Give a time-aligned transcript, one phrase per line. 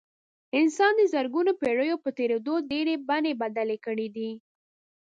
[0.59, 4.31] انسان د زرګونو پېړیو په تېرېدو ډېرې بڼې بدلې کړې دي.